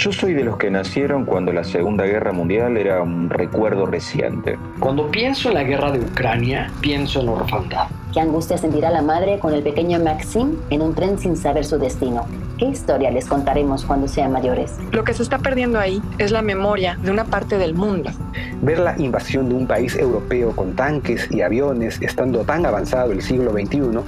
[0.00, 4.58] Yo soy de los que nacieron cuando la Segunda Guerra Mundial era un recuerdo reciente.
[4.78, 7.88] Cuando pienso en la guerra de Ucrania, pienso en orfandad.
[8.10, 11.78] Qué angustia sentirá la madre con el pequeño Maxim en un tren sin saber su
[11.78, 12.26] destino.
[12.56, 14.78] ¿Qué historia les contaremos cuando sean mayores?
[14.90, 18.10] Lo que se está perdiendo ahí es la memoria de una parte del mundo.
[18.62, 23.20] Ver la invasión de un país europeo con tanques y aviones estando tan avanzado el
[23.20, 24.00] siglo XXI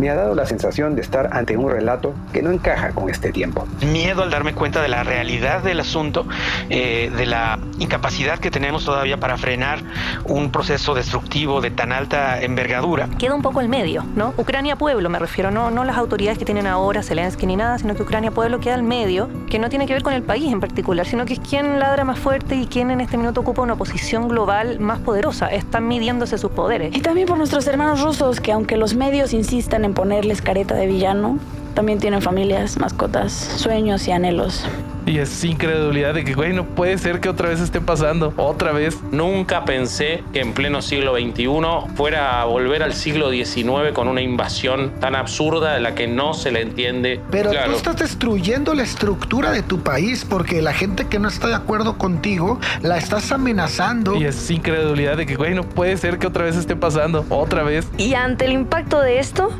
[0.00, 3.32] me ha dado la sensación de estar ante un relato que no encaja con este
[3.32, 3.68] tiempo.
[3.92, 6.26] Miedo al darme cuenta de la realidad del asunto,
[6.70, 9.80] eh, de la incapacidad que tenemos todavía para frenar
[10.24, 13.08] un proceso destructivo de tan alta envergadura.
[13.18, 14.32] Queda un poco el medio, ¿no?
[14.38, 17.94] Ucrania pueblo, me refiero, no, no las autoridades que tienen ahora, Zelensky ni nada, sino
[17.94, 20.60] que Ucrania pueblo queda al medio, que no tiene que ver con el país en
[20.60, 23.76] particular, sino que es quien ladra más fuerte y quien en este minuto ocupa una
[23.76, 25.48] posición global más poderosa.
[25.48, 26.96] Están midiéndose sus poderes.
[26.96, 30.86] Y también por nuestros hermanos rusos, que aunque los medios insistan en ponerles careta de
[30.86, 31.38] villano,
[31.74, 34.66] también tienen familias, mascotas, sueños y anhelos.
[35.06, 38.32] Y es incredulidad de que, güey, no puede ser que otra vez esté pasando.
[38.36, 38.98] Otra vez.
[39.10, 44.20] Nunca pensé que en pleno siglo XXI fuera a volver al siglo XIX con una
[44.20, 47.20] invasión tan absurda de la que no se le entiende.
[47.30, 51.48] Pero tú estás destruyendo la estructura de tu país porque la gente que no está
[51.48, 54.16] de acuerdo contigo la estás amenazando.
[54.16, 57.24] Y es incredulidad de que, güey, no puede ser que otra vez esté pasando.
[57.28, 57.88] Otra vez.
[57.96, 59.50] Y ante el impacto de esto,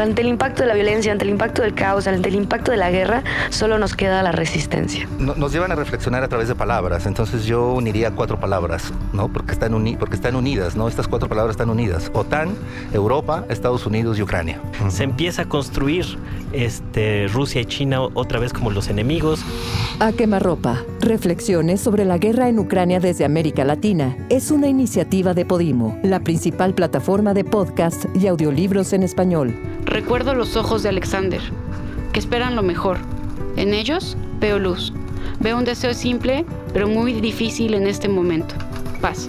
[0.00, 2.76] ante el impacto de la violencia, ante el impacto del caos, ante el impacto de
[2.76, 4.97] la guerra, solo nos queda la resistencia.
[5.18, 9.28] Nos llevan a reflexionar a través de palabras, entonces yo uniría cuatro palabras, ¿no?
[9.28, 10.88] Porque están, porque están unidas, ¿no?
[10.88, 12.10] Estas cuatro palabras están unidas.
[12.14, 12.54] OTAN,
[12.92, 14.60] Europa, Estados Unidos y Ucrania.
[14.88, 16.06] Se empieza a construir
[16.52, 19.40] este, Rusia y China otra vez como los enemigos.
[20.00, 24.16] A quemarropa, reflexiones sobre la guerra en Ucrania desde América Latina.
[24.28, 29.54] Es una iniciativa de Podimo, la principal plataforma de podcast y audiolibros en español.
[29.84, 31.40] Recuerdo los ojos de Alexander,
[32.12, 32.98] que esperan lo mejor.
[33.56, 34.92] En ellos veo luz.
[35.40, 38.54] Veo un deseo simple, pero muy difícil en este momento.
[39.00, 39.28] Paz.